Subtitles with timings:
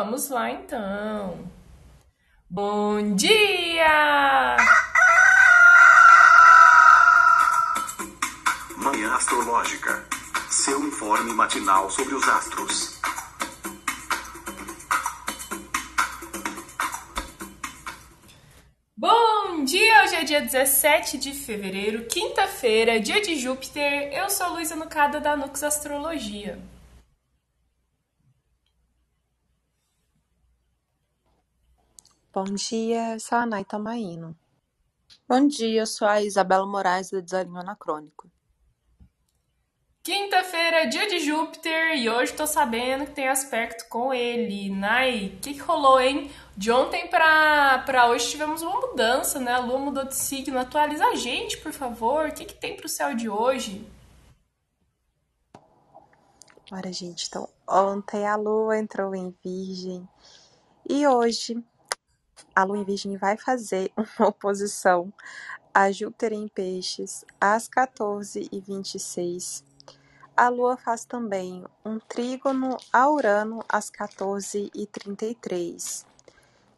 [0.00, 1.50] Vamos lá então.
[2.48, 4.56] Bom dia!
[8.76, 10.06] Manhã Astrológica.
[10.48, 13.00] Seu informe matinal sobre os astros.
[18.96, 20.04] Bom dia!
[20.04, 24.12] Hoje é dia 17 de fevereiro, quinta-feira, dia de Júpiter.
[24.12, 26.56] Eu sou Luísa Nucada da Nux Astrologia.
[32.40, 34.32] Bom dia, eu sou a Nay Tomaino.
[35.28, 38.30] Bom dia, eu sou a Isabela Moraes do Desalinho Anacrônico.
[40.04, 44.70] Quinta-feira, dia de Júpiter, e hoje tô sabendo que tem aspecto com ele.
[44.70, 46.30] Nai, o que, que rolou, hein?
[46.56, 49.54] De ontem pra, pra hoje tivemos uma mudança, né?
[49.54, 50.60] A lua mudou de signo.
[50.60, 52.28] Atualiza a gente, por favor.
[52.28, 53.84] O que, que tem pro céu de hoje?
[56.70, 60.08] Olha, gente, então ontem a lua entrou em Virgem
[60.88, 61.60] e hoje
[62.58, 65.12] a lua em Virgem vai fazer uma oposição
[65.72, 69.62] a Júpiter em Peixes às 14h26
[70.36, 76.06] a Lua faz também um trígono a Urano às 14h33.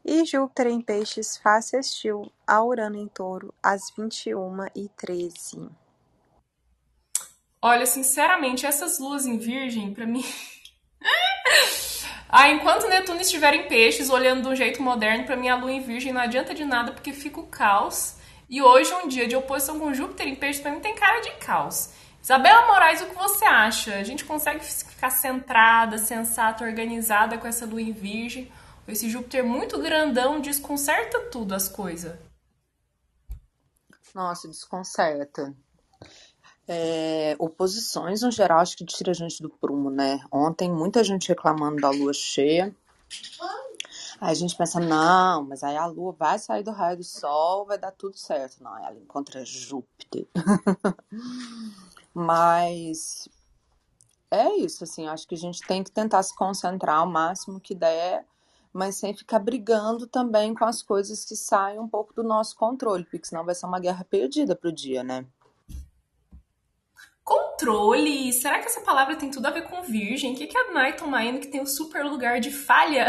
[0.03, 5.69] E Júpiter em Peixes faz sextil a Urano em Touro às 21h13.
[7.61, 10.25] Olha, sinceramente, essas luas em Virgem, para mim.
[12.33, 15.73] ah, enquanto Netuno estiver em Peixes, olhando de um jeito moderno, para mim a lua
[15.73, 18.15] em Virgem não adianta de nada porque fica o caos.
[18.49, 21.31] E hoje, um dia de oposição com Júpiter em Peixes, para mim tem cara de
[21.33, 21.91] caos.
[22.23, 23.97] Isabela Moraes, o que você acha?
[23.97, 28.53] A gente consegue ficar centrada, sensata, organizada com essa lua em virgem?
[28.87, 32.19] Esse Júpiter muito grandão desconcerta tudo as coisas.
[34.15, 35.55] Nossa, desconcerta.
[36.73, 40.21] É, oposições, no geral, acho que tira a gente do prumo, né?
[40.31, 42.73] Ontem, muita gente reclamando da lua cheia.
[44.21, 47.67] Aí a gente pensa, não, mas aí a lua vai sair do raio do sol,
[47.67, 48.63] vai dar tudo certo.
[48.63, 50.29] Não, ela encontra Júpiter.
[52.15, 53.29] Mas
[54.31, 57.75] é isso, assim, acho que a gente tem que tentar se concentrar o máximo que
[57.75, 58.25] der,
[58.73, 63.05] mas sem ficar brigando também com as coisas que saem um pouco do nosso controle,
[63.05, 65.25] porque senão vai ser uma guerra perdida pro dia, né?
[67.31, 68.33] Controle?
[68.33, 70.33] Será que essa palavra tem tudo a ver com virgem?
[70.33, 73.07] O que, que a Nai toma indo que tem o super lugar de falha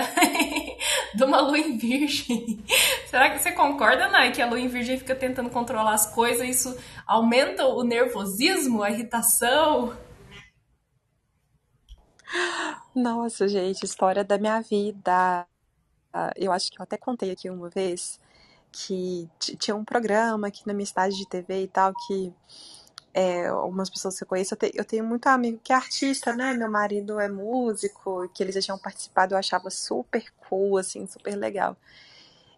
[1.16, 2.64] de uma lua em virgem?
[3.10, 6.48] Será que você concorda, Nai, que a lua em virgem fica tentando controlar as coisas
[6.48, 6.78] isso
[7.08, 9.98] aumenta o nervosismo, a irritação?
[12.94, 15.48] Nossa, gente, história da minha vida.
[16.36, 18.20] Eu acho que eu até contei aqui uma vez
[18.72, 19.28] que
[19.58, 22.32] tinha um programa aqui na minha cidade de TV e tal que
[23.14, 26.34] é, algumas pessoas que eu conheço, eu, te, eu, tenho muito amigo que é artista,
[26.34, 26.54] né?
[26.54, 31.36] Meu marido é músico, que eles já tinham participado, eu achava super cool, assim, super
[31.36, 31.76] legal.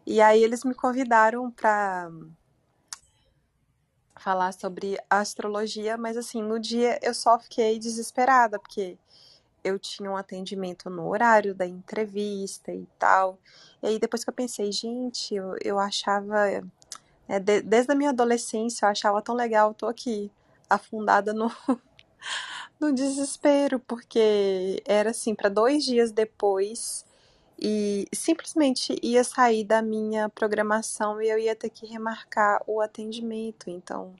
[0.05, 2.11] E aí eles me convidaram para
[4.17, 8.97] falar sobre astrologia, mas assim, no dia eu só fiquei desesperada, porque
[9.63, 13.39] eu tinha um atendimento no horário da entrevista e tal.
[13.81, 16.47] E aí depois que eu pensei, gente, eu, eu achava.
[17.27, 20.31] É, de, desde a minha adolescência eu achava tão legal, eu tô aqui
[20.75, 21.51] afundada no,
[22.79, 27.05] no desespero, porque era assim, para dois dias depois
[27.59, 33.69] e simplesmente ia sair da minha programação e eu ia ter que remarcar o atendimento.
[33.69, 34.13] Então,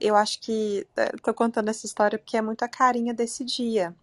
[0.00, 3.94] eu acho que é, tô contando essa história porque é muito a carinha desse dia.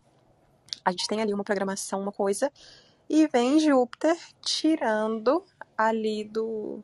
[0.83, 2.51] A gente tem ali uma programação, uma coisa,
[3.09, 5.43] e vem Júpiter tirando
[5.77, 6.83] ali do,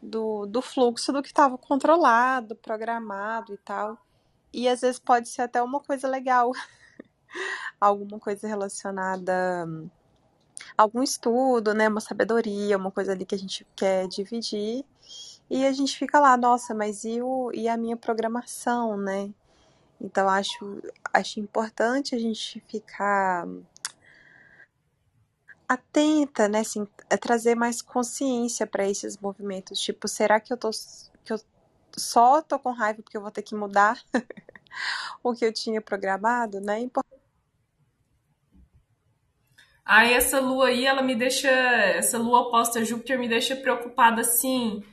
[0.00, 3.98] do, do fluxo do que estava controlado, programado e tal.
[4.52, 6.52] E às vezes pode ser até uma coisa legal,
[7.80, 9.66] alguma coisa relacionada
[10.76, 14.84] a algum estudo, né, uma sabedoria, uma coisa ali que a gente quer dividir.
[15.50, 19.30] E a gente fica lá, nossa, mas e, o, e a minha programação, né?
[20.00, 20.82] Então acho,
[21.12, 23.46] acho importante a gente ficar
[25.68, 29.80] atenta, né, assim, é trazer mais consciência para esses movimentos.
[29.80, 30.70] Tipo, será que eu tô
[31.24, 31.40] que eu
[31.96, 34.00] só tô com raiva porque eu vou ter que mudar
[35.22, 36.80] o que eu tinha programado, né?
[39.84, 44.20] Aí essa lua aí, ela me deixa, essa lua oposta a Júpiter me deixa preocupada
[44.20, 44.84] assim,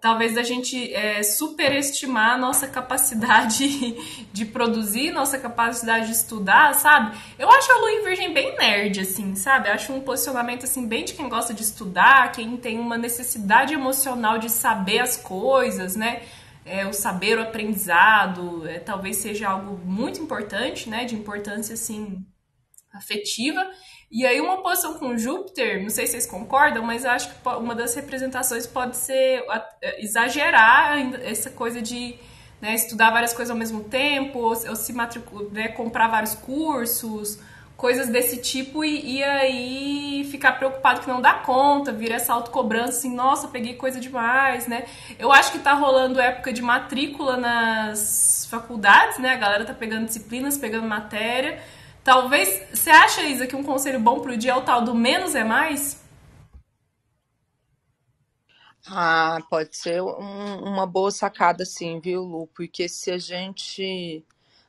[0.00, 3.96] talvez da gente é, superestimar a nossa capacidade
[4.32, 7.16] de produzir, nossa capacidade de estudar, sabe?
[7.38, 9.68] Eu acho a lua em virgem bem nerd, assim, sabe?
[9.68, 13.74] Eu acho um posicionamento, assim, bem de quem gosta de estudar, quem tem uma necessidade
[13.74, 16.22] emocional de saber as coisas, né?
[16.68, 22.24] é, o saber, o aprendizado, é, talvez seja algo muito importante, né, de importância assim
[22.92, 23.68] afetiva.
[24.10, 27.48] E aí uma oposição com Júpiter, não sei se vocês concordam, mas eu acho que
[27.48, 29.44] uma das representações pode ser
[29.98, 32.14] exagerar essa coisa de
[32.60, 37.38] né, estudar várias coisas ao mesmo tempo, ou, se matricular, né, comprar vários cursos,
[37.76, 42.98] coisas desse tipo e, e, aí ficar preocupado que não dá conta, vira essa autocobrança
[42.98, 44.84] assim, nossa, peguei coisa demais, né?
[45.16, 49.30] Eu acho que tá rolando época de matrícula nas faculdades, né?
[49.30, 51.62] A galera tá pegando disciplinas, pegando matéria.
[52.08, 55.34] Talvez, você acha, Isa, que um conselho bom pro dia é o tal do menos
[55.34, 56.02] é mais?
[58.86, 62.46] Ah, pode ser um, uma boa sacada, sim, viu, Lu?
[62.46, 64.24] Porque se a gente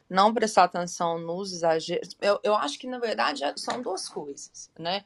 [0.09, 2.09] não prestar atenção nos exageros.
[2.19, 5.05] Eu, eu acho que, na verdade, são duas coisas, né?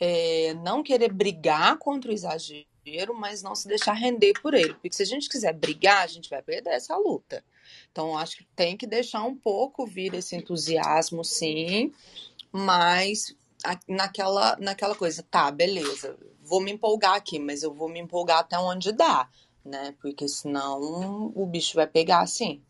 [0.00, 4.72] É, não querer brigar contra o exagero, mas não se deixar render por ele.
[4.72, 7.44] Porque se a gente quiser brigar, a gente vai perder essa luta.
[7.90, 11.92] Então, acho que tem que deixar um pouco vir esse entusiasmo, sim,
[12.52, 13.34] mas
[13.88, 18.58] naquela, naquela coisa, tá, beleza, vou me empolgar aqui, mas eu vou me empolgar até
[18.58, 19.28] onde dá,
[19.64, 19.94] né?
[20.00, 22.62] Porque senão o bicho vai pegar assim.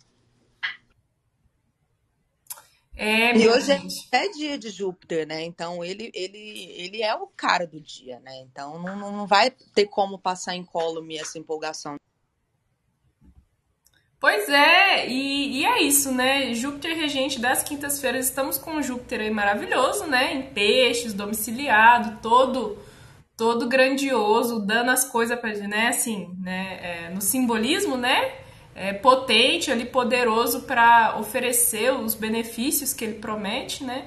[2.97, 4.09] É, e hoje gente.
[4.13, 5.43] é dia de Júpiter, né?
[5.43, 8.37] Então ele, ele, ele é o cara do dia, né?
[8.43, 11.97] Então não, não vai ter como passar incólume essa empolgação.
[14.25, 16.55] Pois é, e, e, é isso, né?
[16.55, 20.33] Júpiter regente das quintas-feiras, estamos com Júpiter aí maravilhoso, né?
[20.33, 22.79] Em peixes, domiciliado, todo
[23.37, 25.89] todo grandioso, dando as coisas para, né?
[25.89, 26.79] Assim, né?
[26.81, 28.33] É, no simbolismo, né?
[28.75, 34.07] é, potente, ali, poderoso para oferecer os benefícios que ele promete, né?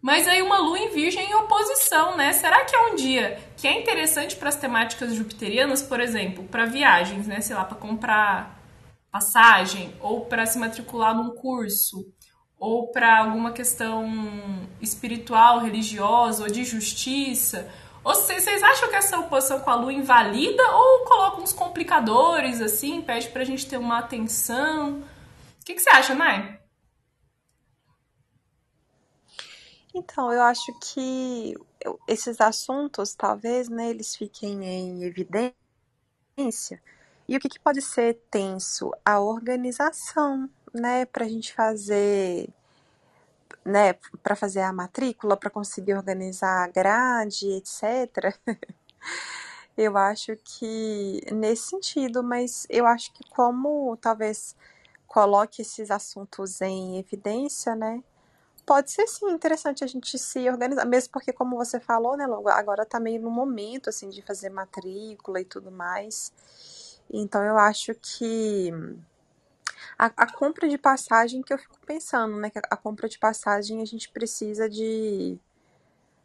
[0.00, 2.32] Mas aí uma lua em virgem em oposição, né?
[2.32, 6.64] Será que é um dia que é interessante para as temáticas jupiterianas, por exemplo, para
[6.64, 7.42] viagens, né?
[7.42, 8.59] Sei lá, para comprar
[9.10, 12.06] passagem ou para se matricular num curso
[12.58, 14.06] ou para alguma questão
[14.80, 17.70] espiritual, religiosa ou de justiça
[18.02, 23.02] ou vocês acham que essa oposição com a Lua invalida ou coloca uns complicadores, assim,
[23.02, 25.00] pede pra gente ter uma atenção?
[25.60, 26.58] O que, que você acha, Nai?
[29.94, 31.54] Então, eu acho que
[32.08, 35.52] esses assuntos, talvez, né, eles fiquem em evidência.
[37.30, 38.90] E o que, que pode ser tenso?
[39.04, 42.48] A organização, né, pra gente fazer
[43.64, 48.36] né, para fazer a matrícula, para conseguir organizar a grade, etc.
[49.78, 54.56] eu acho que nesse sentido, mas eu acho que como talvez
[55.06, 58.02] coloque esses assuntos em evidência, né?
[58.66, 62.48] Pode ser sim interessante a gente se organizar, mesmo porque como você falou, né, logo
[62.48, 66.32] agora tá meio no momento assim de fazer matrícula e tudo mais.
[67.12, 68.72] Então eu acho que
[69.98, 72.50] a, a, compra de passagem que eu fico pensando, né?
[72.50, 75.38] Que a, a compra de passagem a gente precisa de,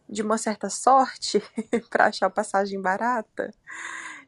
[0.08, 1.42] de uma certa sorte
[1.90, 3.54] para achar passagem barata.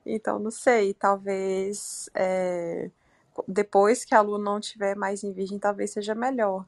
[0.06, 2.90] Então, não sei, talvez é,
[3.48, 6.66] depois que a Lu não tiver mais em virgem, talvez seja melhor.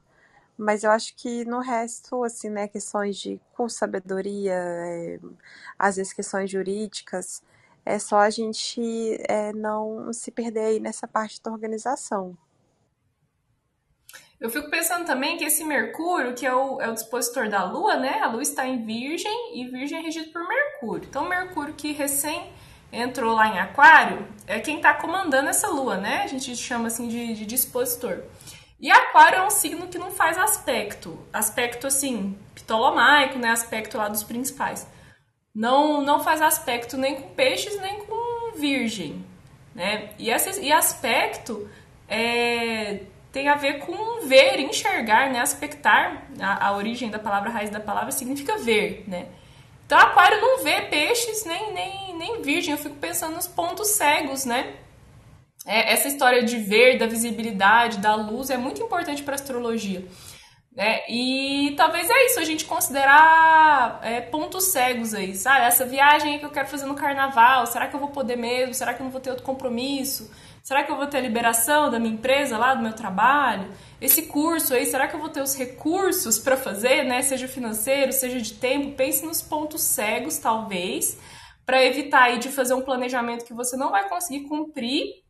[0.56, 5.18] Mas eu acho que no resto, assim, né, questões de com sabedoria, é,
[5.78, 7.42] às vezes questões jurídicas,
[7.84, 8.80] é só a gente
[9.28, 12.36] é, não se perder aí nessa parte da organização.
[14.40, 17.96] Eu fico pensando também que esse Mercúrio, que é o, é o dispositor da Lua,
[17.96, 18.20] né?
[18.20, 21.06] A Lua está em Virgem e Virgem é regido por Mercúrio.
[21.06, 22.50] Então, Mercúrio que recém
[22.90, 26.22] entrou lá em Aquário é quem está comandando essa Lua, né?
[26.22, 28.22] A gente chama assim de, de dispositor.
[28.80, 33.50] E Aquário é um signo que não faz aspecto, aspecto assim, ptolomaico, né?
[33.50, 34.86] Aspecto lá dos principais.
[35.54, 39.24] Não, não faz aspecto nem com peixes nem com virgem,
[39.74, 40.10] né?
[40.18, 41.68] E, esse, e aspecto
[42.08, 43.00] é,
[43.32, 45.40] tem a ver com ver, enxergar, né?
[45.40, 49.26] Aspectar, a, a origem da palavra, a raiz da palavra significa ver, né?
[49.86, 52.72] Então, aquário não vê peixes nem, nem, nem virgem.
[52.72, 54.74] Eu fico pensando nos pontos cegos, né?
[55.66, 60.04] É, essa história de ver, da visibilidade, da luz, é muito importante para astrologia.
[60.72, 61.00] Né?
[61.08, 65.66] E talvez é isso, a gente considerar é, pontos cegos aí, sabe?
[65.66, 68.72] Essa viagem que eu quero fazer no carnaval, será que eu vou poder mesmo?
[68.72, 70.30] Será que eu não vou ter outro compromisso?
[70.62, 73.72] Será que eu vou ter a liberação da minha empresa lá, do meu trabalho?
[74.00, 77.22] Esse curso aí, será que eu vou ter os recursos para fazer, né?
[77.22, 78.94] Seja financeiro, seja de tempo?
[78.94, 81.18] Pense nos pontos cegos, talvez,
[81.66, 85.22] para evitar aí de fazer um planejamento que você não vai conseguir cumprir,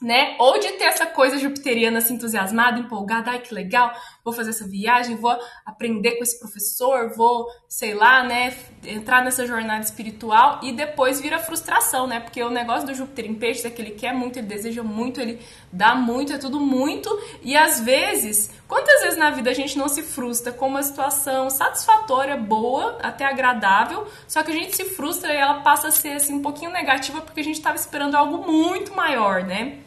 [0.00, 0.34] né?
[0.38, 3.92] Ou de ter essa coisa jupiteriana assim, entusiasmada, empolgada, ai que legal,
[4.24, 9.46] vou fazer essa viagem, vou aprender com esse professor, vou, sei lá, né, entrar nessa
[9.46, 12.20] jornada espiritual e depois vira frustração, né?
[12.20, 15.20] Porque o negócio do Júpiter em peixes é que ele quer muito, ele deseja muito,
[15.20, 15.40] ele
[15.70, 17.10] dá muito, é tudo muito
[17.42, 21.50] e às vezes, quantas vezes na vida a gente não se frustra com uma situação
[21.50, 26.12] satisfatória, boa, até agradável, só que a gente se frustra e ela passa a ser
[26.12, 29.80] assim um pouquinho negativa porque a gente estava esperando algo muito maior, né?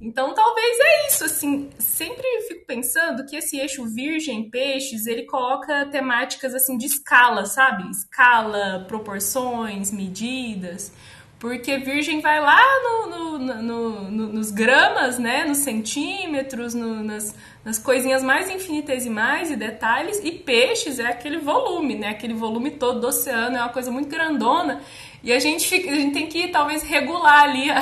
[0.00, 5.86] Então, talvez é isso, assim, sempre fico pensando que esse eixo virgem peixes, ele coloca
[5.86, 7.90] temáticas assim de escala, sabe?
[7.90, 10.92] Escala, proporções, medidas,
[11.38, 17.34] porque virgem vai lá no, no, no, nos gramas, né, nos centímetros, nas,
[17.64, 23.00] nas coisinhas mais infinitesimais e detalhes, e peixes é aquele volume, né, aquele volume todo
[23.00, 24.80] do oceano, é uma coisa muito grandona,
[25.22, 27.80] e a gente, fica, a gente tem que talvez regular ali, a,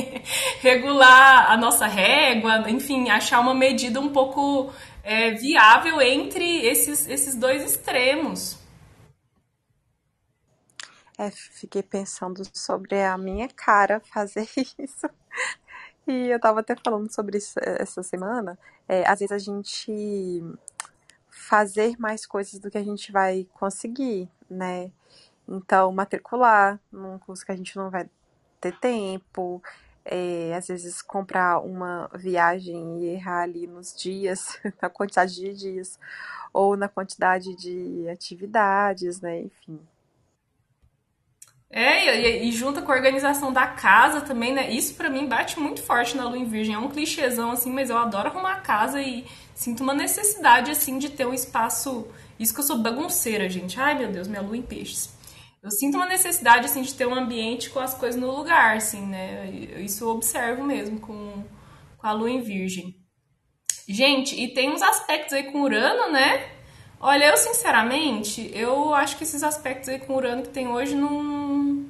[0.60, 7.34] regular a nossa régua, enfim, achar uma medida um pouco é, viável entre esses, esses
[7.34, 8.58] dois extremos.
[11.18, 15.08] É, fiquei pensando sobre a minha cara fazer isso.
[16.06, 18.58] E eu tava até falando sobre isso é, essa semana.
[18.88, 20.42] É, às vezes a gente
[21.28, 24.90] fazer mais coisas do que a gente vai conseguir, né?
[25.48, 28.08] Então, matricular num curso que a gente não vai
[28.60, 29.62] ter tempo,
[30.04, 35.98] é, às vezes comprar uma viagem e errar ali nos dias, na quantidade de dias,
[36.52, 39.40] ou na quantidade de atividades, né?
[39.40, 39.80] Enfim.
[41.74, 44.70] É, e, e, junta com a organização da casa também, né?
[44.70, 46.74] Isso para mim bate muito forte na lua em virgem.
[46.74, 50.98] É um clichêzão, assim, mas eu adoro arrumar a casa e sinto uma necessidade, assim,
[50.98, 52.06] de ter um espaço.
[52.38, 53.80] Isso que eu sou bagunceira, gente.
[53.80, 55.08] Ai, meu Deus, minha lua em peixes.
[55.62, 59.06] Eu sinto uma necessidade, assim, de ter um ambiente com as coisas no lugar, assim,
[59.06, 59.48] né?
[59.78, 61.44] Isso eu observo mesmo com,
[61.96, 62.96] com a lua em virgem.
[63.88, 66.50] Gente, e tem uns aspectos aí com Urano, né?
[66.98, 71.86] Olha, eu sinceramente, eu acho que esses aspectos aí com Urano que tem hoje não.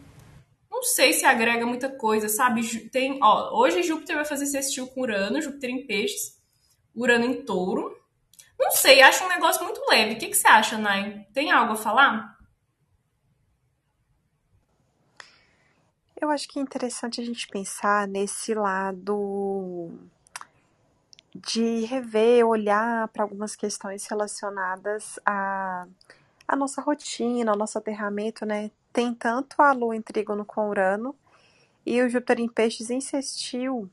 [0.71, 2.91] Não sei se agrega muita coisa, sabe?
[2.91, 6.39] Tem, ó, hoje Júpiter vai fazer sextil com Urano, Júpiter em peixes,
[6.95, 7.97] Urano em touro.
[8.59, 10.15] Não sei, acho um negócio muito leve.
[10.15, 11.27] O que, que você acha, Nai?
[11.33, 12.32] Tem algo a falar?
[16.23, 19.91] Eu acho que é interessante a gente pensar nesse lado
[21.35, 25.85] de rever, olhar para algumas questões relacionadas à,
[26.47, 28.71] à nossa rotina, ao nosso aterramento, né?
[28.93, 31.13] Tem tanto a Lua em trígono com Urano
[31.85, 33.91] e o Júpiter em peixes insistiu.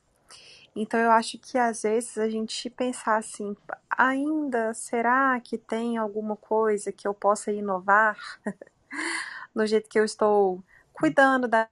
[0.76, 3.58] Então eu acho que às vezes a gente pensar assim,
[3.90, 8.20] ainda será que tem alguma coisa que eu possa inovar
[9.56, 11.68] no jeito que eu estou cuidando da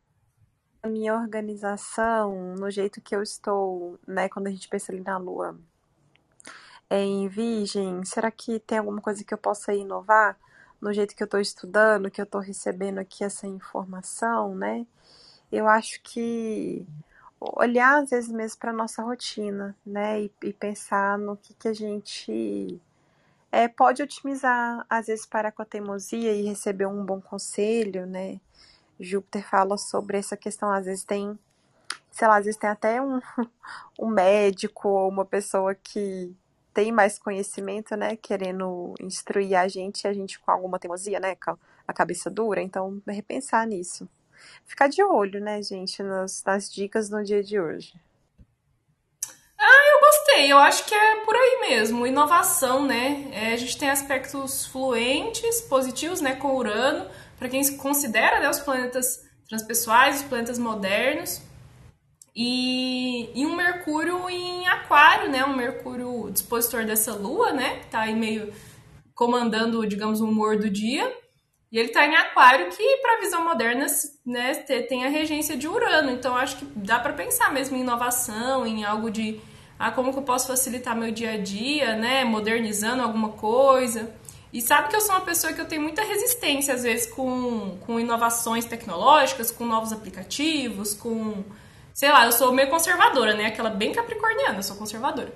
[0.85, 5.57] minha organização, no jeito que eu estou, né, quando a gente pensa ali na lua
[6.89, 10.37] é, em virgem, será que tem alguma coisa que eu possa inovar
[10.81, 14.85] no jeito que eu estou estudando, que eu estou recebendo aqui essa informação, né?
[15.51, 16.85] Eu acho que
[17.39, 21.73] olhar às vezes mesmo para nossa rotina, né, e, e, pensar no que, que a
[21.73, 22.81] gente
[23.51, 28.39] é, pode otimizar, às vezes parar com a teimosia e receber um bom conselho, né?
[28.99, 31.37] Júpiter fala sobre essa questão, às vezes tem,
[32.11, 33.19] sei lá, às vezes tem até um,
[33.99, 36.35] um médico ou uma pessoa que
[36.73, 41.57] tem mais conhecimento, né, querendo instruir a gente, a gente com alguma teimosia, né, com
[41.87, 44.07] a cabeça dura, então repensar nisso.
[44.65, 47.93] Ficar de olho, né, gente, nas, nas dicas no dia de hoje.
[49.59, 50.51] Ah, eu gostei.
[50.51, 52.05] Eu acho que é por aí mesmo.
[52.05, 53.27] Inovação, né?
[53.31, 56.35] É, a gente tem aspectos fluentes, positivos, né?
[56.35, 61.41] Com Urano para quem considera né, os planetas transpessoais, os planetas modernos.
[62.35, 65.43] E, e um Mercúrio em Aquário, né?
[65.43, 67.79] Um Mercúrio dispositor dessa Lua, né?
[67.79, 68.53] Que tá aí meio
[69.15, 71.11] comandando, digamos, o humor do dia.
[71.71, 73.87] E ele está em Aquário, que para a visão moderna
[74.25, 76.11] né, tem a regência de Urano.
[76.11, 79.41] Então acho que dá para pensar mesmo em inovação, em algo de
[79.79, 82.23] ah, como que eu posso facilitar meu dia a dia, né?
[82.23, 84.13] Modernizando alguma coisa.
[84.57, 87.77] E sabe que eu sou uma pessoa que eu tenho muita resistência, às vezes, com,
[87.85, 91.43] com inovações tecnológicas, com novos aplicativos, com.
[91.93, 93.45] Sei lá, eu sou meio conservadora, né?
[93.45, 95.31] Aquela bem capricorniana, eu sou conservadora.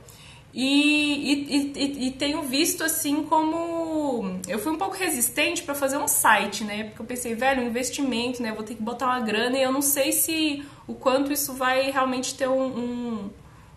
[0.51, 4.39] E, e, e, e, tenho visto assim como.
[4.47, 6.85] Eu fui um pouco resistente para fazer um site, né?
[6.85, 8.51] Porque eu pensei, velho, um investimento, né?
[8.51, 11.91] Vou ter que botar uma grana e eu não sei se o quanto isso vai
[11.91, 13.29] realmente ter um, um,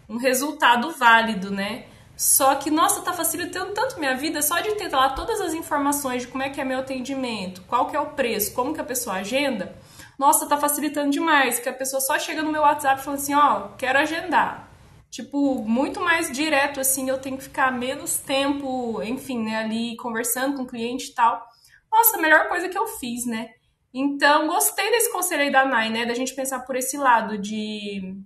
[0.09, 1.85] um resultado válido, né?
[2.17, 6.23] Só que, nossa, tá facilitando tanto minha vida só de ter lá todas as informações
[6.23, 8.85] de como é que é meu atendimento, qual que é o preço, como que a
[8.85, 9.77] pessoa agenda.
[10.17, 13.67] Nossa, tá facilitando demais, que a pessoa só chega no meu WhatsApp falando assim, ó,
[13.67, 14.71] oh, quero agendar.
[15.15, 20.57] tipo, muito mais direto, assim, eu tenho que ficar menos tempo, enfim, né, ali conversando
[20.57, 21.41] com o cliente e tal.
[21.93, 23.51] Nossa, a melhor coisa que eu fiz, né?
[23.93, 28.17] Então, gostei desse conselho aí da Nai, né, da gente pensar por esse lado de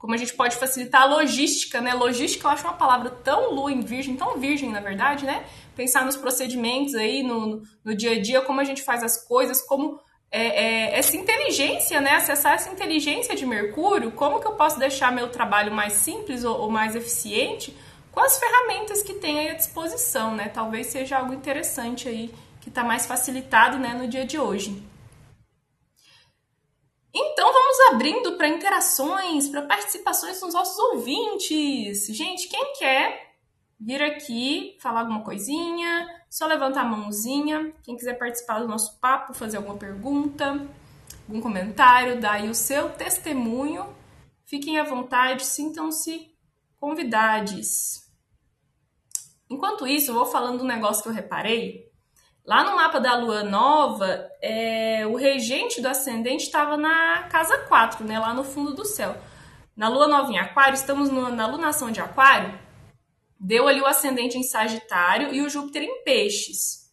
[0.00, 1.92] como a gente pode facilitar a logística, né?
[1.92, 5.44] Logística eu acho uma palavra tão lua em virgem, tão virgem, na verdade, né?
[5.76, 9.60] Pensar nos procedimentos aí, no, no dia a dia, como a gente faz as coisas,
[9.60, 12.12] como é, é, essa inteligência, né?
[12.12, 16.62] Acessar essa inteligência de Mercúrio, como que eu posso deixar meu trabalho mais simples ou,
[16.62, 17.76] ou mais eficiente
[18.10, 20.48] com as ferramentas que tem aí à disposição, né?
[20.48, 24.82] Talvez seja algo interessante aí que está mais facilitado, né, no dia de hoje.
[27.12, 32.06] Então vamos abrindo para interações, para participações dos nossos ouvintes.
[32.06, 33.34] Gente, quem quer
[33.78, 37.74] vir aqui falar alguma coisinha, só levanta a mãozinha.
[37.82, 40.68] Quem quiser participar do nosso papo, fazer alguma pergunta,
[41.26, 43.86] algum comentário, dá aí o seu testemunho.
[44.44, 46.30] Fiquem à vontade, sintam-se
[46.78, 48.08] convidados.
[49.48, 51.90] Enquanto isso, eu vou falando um negócio que eu reparei
[52.44, 58.04] Lá no mapa da lua nova, é, o regente do ascendente estava na casa 4,
[58.04, 59.16] né, lá no fundo do céu.
[59.76, 62.58] Na lua nova em Aquário, estamos no, na lunação de Aquário,
[63.38, 66.90] deu ali o ascendente em Sagitário e o Júpiter em Peixes.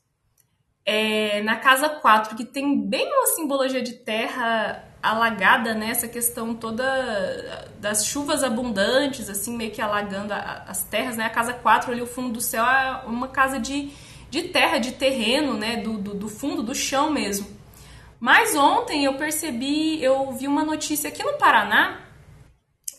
[0.86, 5.89] É, na casa 4, que tem bem uma simbologia de terra alagada, né?
[5.89, 11.25] Essa questão toda das chuvas abundantes, assim, meio que alagando a, as terras, né?
[11.25, 13.92] A casa 4 ali, o fundo do céu, é uma casa de
[14.29, 17.48] de terra, de terreno, né, do, do, do fundo, do chão mesmo.
[18.19, 22.03] Mas ontem eu percebi, eu vi uma notícia aqui no Paraná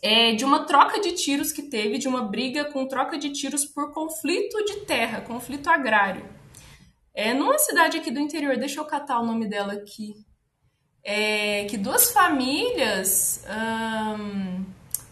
[0.03, 3.65] é, de uma troca de tiros que teve, de uma briga com troca de tiros
[3.65, 6.25] por conflito de terra, conflito agrário.
[7.13, 10.15] É, numa cidade aqui do interior, deixa eu catar o nome dela aqui.
[11.03, 13.45] É, que duas famílias.
[13.49, 14.65] Hum,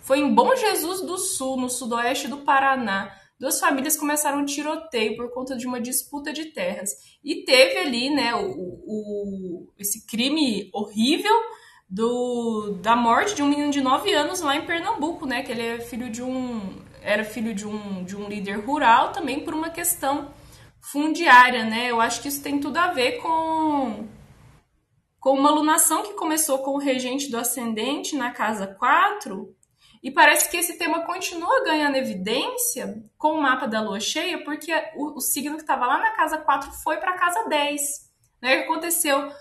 [0.03, 5.17] foi em Bom Jesus do Sul, no sudoeste do Paraná duas famílias começaram um tiroteio
[5.17, 6.91] por conta de uma disputa de terras.
[7.23, 8.51] E teve ali, né, o,
[8.87, 11.35] o, esse crime horrível
[11.89, 15.63] do, da morte de um menino de 9 anos lá em Pernambuco, né, que ele
[15.63, 19.71] é filho de um era filho de um, de um líder rural também por uma
[19.71, 20.35] questão
[20.81, 21.89] fundiária, né?
[21.89, 24.09] Eu acho que isso tem tudo a ver com
[25.21, 29.56] com uma alunação que começou com o regente do ascendente na casa 4
[30.07, 34.73] e parece que esse tema continua ganhando evidência com o mapa da lua cheia, porque
[34.95, 37.81] o, o signo que estava lá na casa 4 foi para a casa 10.
[38.41, 38.55] Né?
[38.55, 39.33] O que aconteceu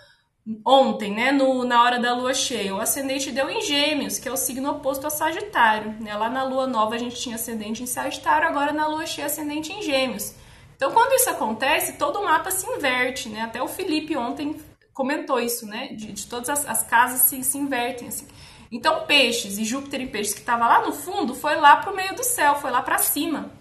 [0.66, 2.74] ontem, né, no, na hora da lua cheia?
[2.74, 5.92] O ascendente deu em Gêmeos, que é o signo oposto a Sagitário.
[6.02, 6.18] Né?
[6.18, 9.72] Lá na lua nova a gente tinha ascendente em Sagitário, agora na lua cheia ascendente
[9.72, 10.34] em Gêmeos.
[10.76, 13.42] Então, quando isso acontece, todo o mapa se inverte, né?
[13.42, 14.60] Até o Felipe ontem
[14.92, 15.90] comentou isso, né?
[15.90, 18.26] De, de todas as, as casas se, se invertem, assim.
[18.72, 21.96] Então, peixes e Júpiter em peixes que estava lá no fundo foi lá para o
[21.96, 23.52] meio do céu, foi lá para cima.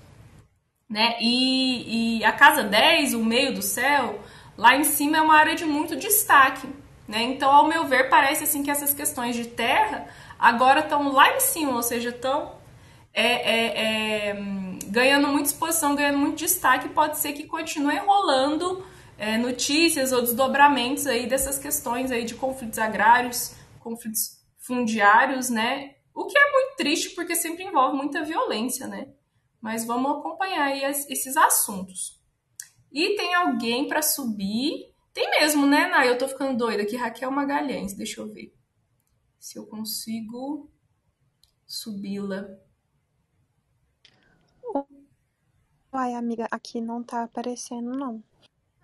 [0.88, 1.16] Né?
[1.20, 4.20] E, e, a casa 10, o meio do céu,
[4.56, 6.68] lá em cima é uma área de muito destaque.
[7.06, 7.22] Né?
[7.22, 10.06] Então, ao meu ver, parece assim que essas questões de terra
[10.38, 12.52] agora estão lá em cima, ou seja, estão
[13.12, 14.42] é, é, é,
[14.86, 16.88] ganhando muita exposição, ganhando muito destaque.
[16.88, 18.84] Pode ser que continue rolando
[19.16, 24.33] é, notícias ou desdobramentos aí dessas questões aí de conflitos agrários, conflitos
[24.64, 25.96] fundiários, né?
[26.14, 29.12] O que é muito triste porque sempre envolve muita violência, né?
[29.60, 32.22] Mas vamos acompanhar aí esses assuntos.
[32.90, 34.94] E tem alguém para subir?
[35.12, 36.08] Tem mesmo, né, Nay?
[36.08, 37.94] Eu tô ficando doida aqui, Raquel Magalhães.
[37.94, 38.54] Deixa eu ver
[39.38, 40.70] se eu consigo
[41.66, 42.48] subi-la.
[45.92, 48.22] Ai, amiga, aqui não tá aparecendo, não.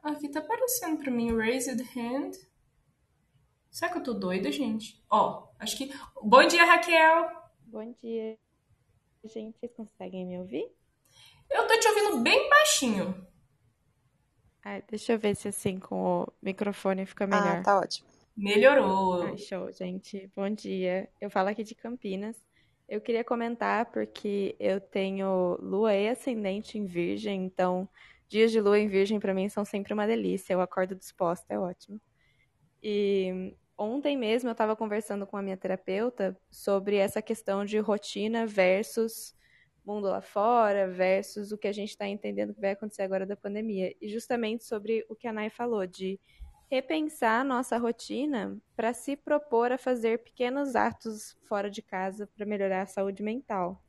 [0.02, 2.32] Aqui tá aparecendo pra mim, raised hand.
[3.70, 5.02] Será que eu tô doida, gente?
[5.10, 5.92] Ó, acho que.
[6.22, 7.30] Bom dia, Raquel!
[7.66, 8.36] Bom dia,
[9.24, 9.58] gente.
[9.58, 10.66] Vocês conseguem me ouvir?
[11.50, 13.26] Eu tô te ouvindo bem baixinho.
[14.64, 17.58] Ah, deixa eu ver se assim com o microfone fica melhor.
[17.58, 18.08] Ah, tá ótimo.
[18.36, 19.22] Melhorou.
[19.22, 20.30] Ah, show, gente.
[20.34, 21.08] Bom dia.
[21.20, 22.36] Eu falo aqui de Campinas.
[22.88, 27.88] Eu queria comentar porque eu tenho lua e ascendente em virgem, então
[28.28, 30.52] dias de lua em virgem para mim são sempre uma delícia.
[30.52, 32.00] Eu acordo disposta, é ótimo.
[32.82, 38.46] E ontem mesmo eu estava conversando com a minha terapeuta sobre essa questão de rotina
[38.46, 39.34] versus
[39.84, 43.34] mundo lá fora, versus o que a gente está entendendo que vai acontecer agora da
[43.34, 43.94] pandemia.
[44.00, 46.20] E justamente sobre o que a Nay falou, de
[46.70, 52.82] repensar nossa rotina para se propor a fazer pequenos atos fora de casa para melhorar
[52.82, 53.82] a saúde mental.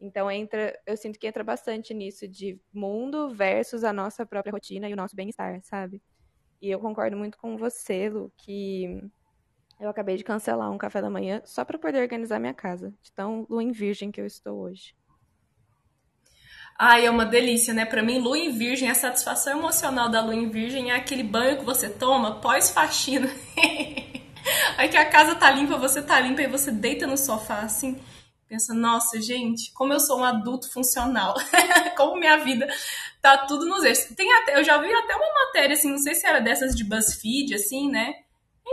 [0.00, 4.88] Então entra, eu sinto que entra bastante nisso de mundo versus a nossa própria rotina
[4.88, 6.02] e o nosso bem-estar, sabe?
[6.60, 9.08] E eu concordo muito com você, Lu, que
[9.80, 13.12] Eu acabei de cancelar um café da manhã só para poder organizar minha casa, de
[13.12, 14.92] tão lua em virgem que eu estou hoje.
[16.76, 17.84] Ai, é uma delícia, né?
[17.84, 21.58] Para mim, lua em virgem, a satisfação emocional da lua em virgem é aquele banho
[21.58, 23.28] que você toma pós-faxina.
[24.76, 28.00] Aí que a casa tá limpa, você tá limpa e você deita no sofá assim,
[28.48, 31.34] pensa, nossa, gente, como eu sou um adulto funcional.
[31.96, 32.68] como minha vida
[33.20, 34.14] tá tudo nos eixos.
[34.16, 36.84] Tem até, eu já vi até uma matéria assim, não sei se era dessas de
[36.84, 38.14] BuzzFeed assim, né?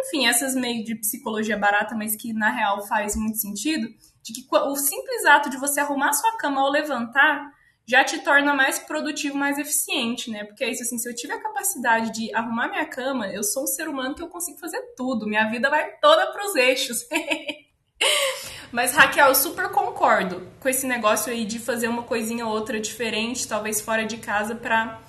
[0.06, 3.88] Enfim, essas meio de psicologia barata, mas que na real faz muito sentido,
[4.22, 7.52] de que o simples ato de você arrumar sua cama ao levantar
[7.88, 10.44] já te torna mais produtivo, mais eficiente, né?
[10.44, 13.64] Porque é isso, assim, se eu tiver a capacidade de arrumar minha cama, eu sou
[13.64, 15.28] um ser humano que eu consigo fazer tudo.
[15.28, 17.08] Minha vida vai toda para os eixos.
[18.72, 22.80] Mas, Raquel, eu super concordo com esse negócio aí de fazer uma coisinha ou outra
[22.80, 25.00] diferente, talvez fora de casa, para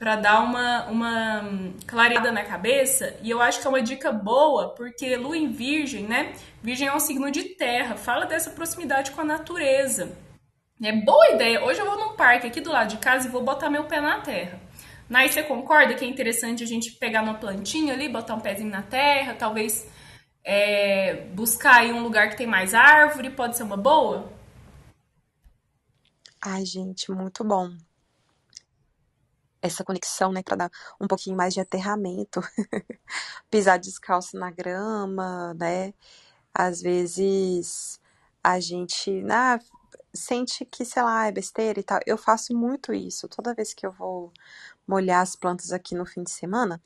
[0.00, 1.44] para dar uma, uma
[1.86, 3.14] clareada na cabeça.
[3.22, 6.32] E eu acho que é uma dica boa, porque Lua em Virgem, né?
[6.62, 10.16] Virgem é um signo de terra, fala dessa proximidade com a natureza.
[10.82, 11.62] É boa ideia.
[11.62, 14.00] Hoje eu vou num parque aqui do lado de casa e vou botar meu pé
[14.00, 14.58] na terra.
[15.12, 18.70] Aí você concorda que é interessante a gente pegar uma plantinha ali, botar um pezinho
[18.70, 19.86] na terra, talvez
[20.42, 24.32] é, buscar aí um lugar que tem mais árvore, pode ser uma boa?
[26.40, 27.68] Ai, gente, muito bom.
[29.62, 30.70] Essa conexão, né, para dar
[31.00, 32.40] um pouquinho mais de aterramento.
[33.50, 35.92] Pisar descalço na grama, né?
[36.54, 38.00] Às vezes
[38.42, 39.58] a gente, ah,
[40.14, 42.00] sente que, sei lá, é besteira e tal.
[42.06, 43.28] Eu faço muito isso.
[43.28, 44.32] Toda vez que eu vou
[44.86, 46.82] molhar as plantas aqui no fim de semana,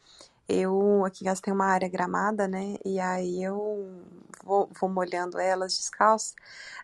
[0.49, 2.77] eu aqui em casa tem uma área gramada, né?
[2.85, 4.03] E aí eu
[4.45, 6.35] vou, vou molhando elas descalço.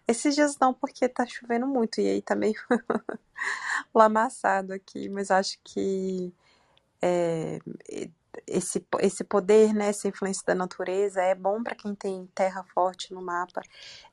[0.08, 2.60] Esses dias não, porque tá chovendo muito e aí tá meio
[3.94, 6.32] lamaçado aqui, mas acho que
[7.02, 7.58] é,
[8.46, 13.12] esse, esse poder, né, essa influência da natureza é bom para quem tem terra forte
[13.12, 13.62] no mapa,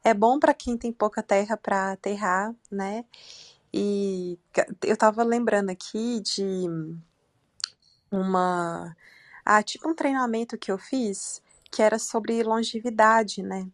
[0.04, 3.06] é bom para quem tem pouca terra para aterrar, né?
[3.74, 4.40] E
[4.84, 6.68] eu estava lembrando aqui de
[8.12, 8.96] uma
[9.50, 13.66] ah, tipo um treinamento que eu fiz que era sobre longevidade, né?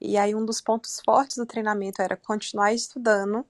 [0.00, 3.44] E aí um dos pontos fortes do treinamento era continuar estudando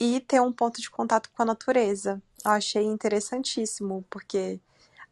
[0.00, 2.20] e ter um ponto de contato com a natureza.
[2.44, 4.58] Eu achei interessantíssimo, porque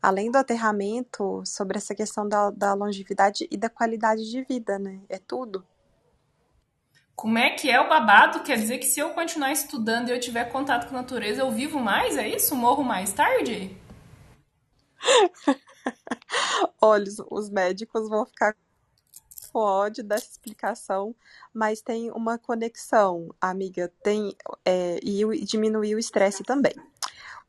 [0.02, 4.98] além do aterramento, sobre essa questão da, da longevidade e da qualidade de vida, né?
[5.08, 5.64] É tudo.
[7.14, 8.42] Como é que é o babado?
[8.42, 11.50] Quer dizer que se eu continuar estudando e eu tiver contato com a natureza, eu
[11.52, 12.16] vivo mais?
[12.16, 12.56] É isso?
[12.56, 13.79] Morro mais tarde?
[16.80, 18.54] Olha, os médicos vão ficar
[19.52, 21.14] com ódio dessa explicação,
[21.52, 26.74] mas tem uma conexão, amiga, tem é, e diminuir o estresse também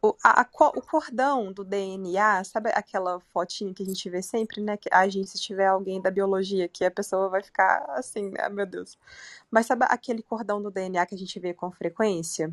[0.02, 4.76] o, a, o cordão do DNA, sabe aquela fotinha que a gente vê sempre, né?
[4.76, 8.50] Que a gente, se tiver alguém da biologia, que a pessoa vai ficar assim, né?
[8.50, 8.98] Meu Deus.
[9.52, 12.52] Mas sabe aquele cordão do DNA que a gente vê com frequência?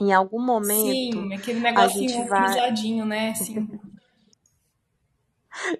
[0.00, 1.16] Em algum momento.
[1.16, 2.44] Sim, aquele negocinho vai...
[2.44, 3.34] cruzadinho, né?
[3.34, 3.68] Sim.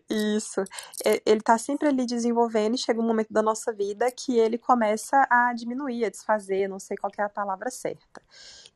[0.09, 0.62] Isso.
[1.05, 5.27] Ele está sempre ali desenvolvendo e chega um momento da nossa vida que ele começa
[5.31, 8.23] a diminuir, a desfazer, não sei qual é a palavra certa.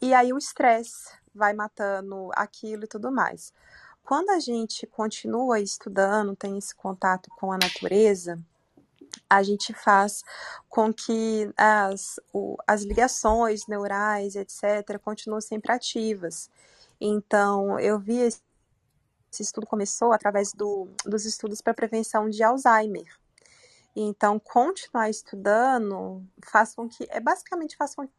[0.01, 3.53] E aí o estresse vai matando aquilo e tudo mais.
[4.05, 8.39] Quando a gente continua estudando, tem esse contato com a natureza,
[9.29, 10.23] a gente faz
[10.69, 16.51] com que as, o, as ligações neurais, etc., continuem sempre ativas.
[17.01, 18.41] Então, eu vi esse,
[19.33, 23.07] esse estudo começou através do, dos estudos para prevenção de Alzheimer.
[23.97, 28.13] Então, continuar estudando faz com que, é basicamente faz com que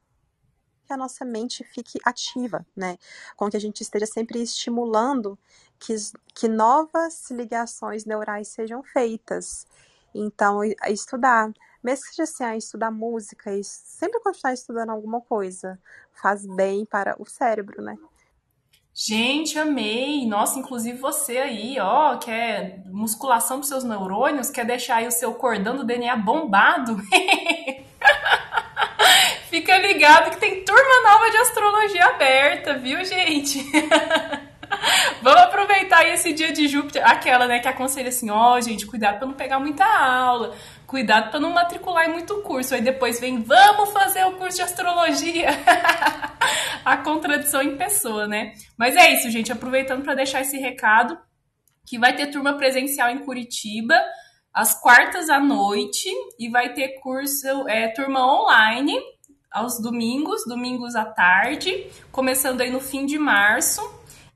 [0.90, 2.98] a nossa mente fique ativa, né?
[3.36, 5.38] Com que a gente esteja sempre estimulando
[5.80, 5.96] que,
[6.34, 9.66] que novas ligações neurais sejam feitas.
[10.14, 11.52] Então, estudar,
[11.84, 15.80] mesmo que seja assim, ah, estudar música, sempre continuar estudando alguma coisa,
[16.12, 17.98] faz bem para o cérebro, né?
[18.96, 20.24] Gente, amei!
[20.28, 25.34] Nossa, inclusive você aí, ó, quer musculação para seus neurônios, quer deixar aí o seu
[25.34, 26.96] cordão do DNA bombado?
[29.50, 33.66] Fica ligado que tem turma nova de astrologia aberta, viu, gente?
[35.24, 39.18] Vamos aproveitar esse dia de Júpiter, aquela, né, que aconselha assim, ó, oh, gente, cuidado
[39.18, 40.54] para não pegar muita aula,
[40.94, 42.76] cuidado para não matricular em muito curso.
[42.76, 45.50] Aí depois vem, vamos fazer o curso de astrologia.
[46.86, 48.54] A contradição em pessoa, né?
[48.78, 51.18] Mas é isso, gente, aproveitando para deixar esse recado,
[51.84, 54.00] que vai ter turma presencial em Curitiba,
[54.54, 58.96] às quartas à noite, e vai ter curso, é, turma online,
[59.52, 63.82] aos domingos, domingos à tarde, começando aí no fim de março.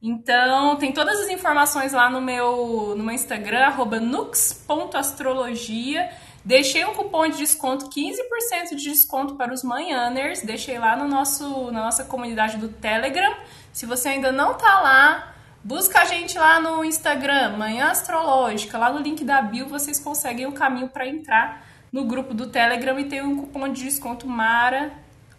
[0.01, 6.09] Então, tem todas as informações lá no meu, no meu Instagram, arroba nux.astrologia.
[6.47, 10.41] Deixei um cupom de desconto, 15% de desconto para os manhãners.
[10.41, 13.35] Deixei lá no nosso, na nossa comunidade do Telegram.
[13.73, 18.77] Se você ainda não tá lá, busca a gente lá no Instagram, Manhã Astrológica.
[18.77, 22.97] Lá no link da bio vocês conseguem o caminho para entrar no grupo do Telegram
[22.97, 24.93] e tem um cupom de desconto Mara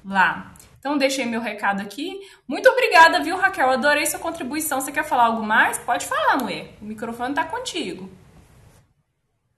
[0.04, 0.52] lá.
[0.78, 2.20] Então deixei meu recado aqui.
[2.46, 3.70] Muito obrigada, viu, Raquel?
[3.70, 4.78] Adorei sua contribuição.
[4.78, 5.78] Você quer falar algo mais?
[5.78, 6.68] Pode falar, Moê.
[6.82, 8.10] O microfone tá contigo.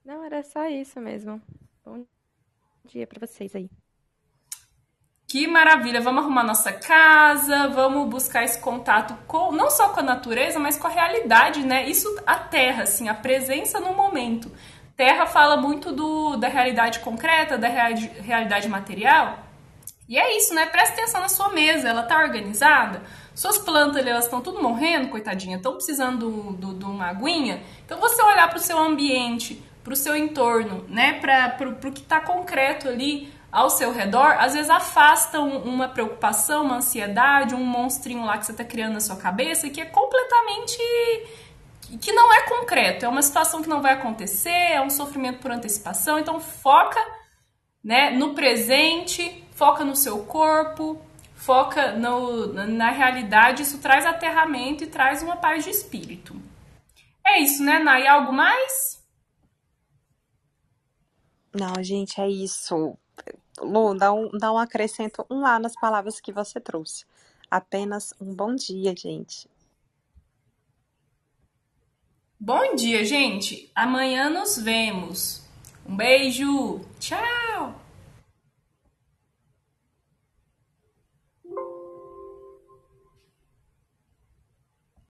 [0.03, 1.41] Não, era só isso mesmo.
[1.85, 2.03] Bom
[2.85, 3.69] dia para vocês aí.
[5.27, 6.01] Que maravilha!
[6.01, 10.77] Vamos arrumar nossa casa, vamos buscar esse contato com não só com a natureza, mas
[10.77, 11.87] com a realidade, né?
[11.87, 14.51] Isso a terra, assim, a presença no momento.
[14.97, 19.39] Terra fala muito do, da realidade concreta, da realidade material.
[20.09, 20.65] E é isso, né?
[20.65, 23.01] Presta atenção na sua mesa, ela tá organizada.
[23.33, 27.63] Suas plantas, elas estão tudo morrendo, coitadinha, estão precisando de uma aguinha.
[27.85, 31.19] Então você olhar para o seu ambiente, para o seu entorno, né?
[31.19, 36.77] Para o que está concreto ali ao seu redor, às vezes afasta uma preocupação, uma
[36.77, 40.77] ansiedade, um monstrinho lá que você está criando na sua cabeça que é completamente
[41.99, 45.51] que não é concreto, é uma situação que não vai acontecer, é um sofrimento por
[45.51, 46.17] antecipação.
[46.17, 46.99] Então foca,
[47.83, 51.01] né, no presente, foca no seu corpo,
[51.35, 56.39] foca no, na realidade, isso traz aterramento e traz uma paz de espírito.
[57.25, 58.07] É isso, né, Nay?
[58.07, 59.00] Algo mais?
[61.53, 62.97] Não, gente, é isso.
[63.59, 67.05] Lu, dá um, dá um acrescento um A nas palavras que você trouxe.
[67.49, 69.49] Apenas um bom dia, gente.
[72.39, 73.69] Bom dia, gente.
[73.75, 75.43] Amanhã nos vemos.
[75.85, 76.81] Um beijo.
[76.99, 77.79] Tchau.